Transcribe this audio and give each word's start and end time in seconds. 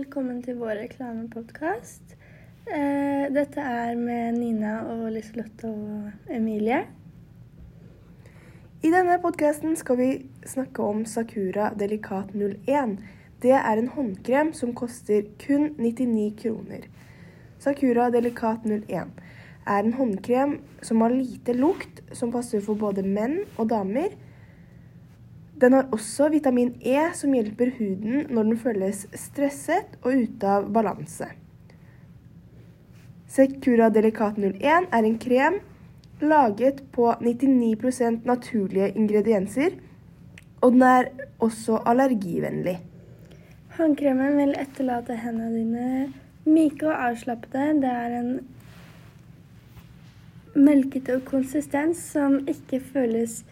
velkommen 0.00 0.38
til 0.40 0.56
vår 0.56 0.78
reklamepodkast. 0.78 2.14
Eh, 2.64 3.26
dette 3.34 3.60
er 3.60 3.98
med 4.00 4.38
Nina 4.38 4.78
og 4.88 5.10
Liselotte 5.12 5.68
og 5.68 6.32
Emilie. 6.32 6.78
I 8.80 8.92
denne 8.94 9.18
podkasten 9.20 9.76
skal 9.76 9.98
vi 9.98 10.08
snakke 10.48 10.86
om 10.86 11.02
Sakura 11.04 11.68
Delikat 11.76 12.32
01. 12.32 12.96
Det 13.42 13.52
er 13.58 13.82
en 13.82 13.90
håndkrem 13.92 14.54
som 14.56 14.72
koster 14.74 15.28
kun 15.42 15.74
99 15.76 16.32
kroner. 16.38 16.88
Sakura 17.58 18.08
Delikat 18.14 18.64
01 18.64 19.20
er 19.66 19.84
en 19.84 19.98
håndkrem 20.00 20.60
som 20.80 21.04
har 21.04 21.12
lite 21.12 21.52
lukt, 21.52 22.00
som 22.12 22.32
passer 22.32 22.64
for 22.64 22.74
både 22.74 23.04
menn 23.04 23.42
og 23.58 23.68
damer. 23.74 24.16
Den 25.60 25.72
har 25.76 25.90
også 25.92 26.30
vitamin 26.32 26.72
E, 26.80 27.10
som 27.14 27.34
hjelper 27.36 27.74
huden 27.78 28.26
når 28.32 28.48
den 28.48 28.58
føles 28.58 29.02
stresset 29.12 29.98
og 30.00 30.14
ute 30.22 30.48
av 30.48 30.70
balanse. 30.72 31.28
Secura 33.30 33.90
Delicat 33.92 34.38
01 34.40 34.88
er 34.90 35.04
en 35.04 35.18
krem 35.20 35.60
laget 36.20 36.80
på 36.92 37.12
99% 37.20 38.24
naturlige 38.24 38.88
ingredienser, 38.96 39.76
og 40.60 40.72
den 40.72 40.82
er 40.82 41.04
også 41.38 41.82
allergivennlig. 41.86 42.80
Håndkremen 43.76 44.36
vil 44.36 44.56
etterlate 44.60 45.16
hendene 45.16 45.54
dine 45.54 46.12
myke 46.44 46.88
og 46.88 47.04
avslappede. 47.10 47.68
Det 47.84 47.92
er 47.92 48.16
en 48.18 48.32
melkete 50.54 51.20
konsistens 51.24 52.02
som 52.12 52.40
ikke 52.48 52.80
føles 52.80 53.44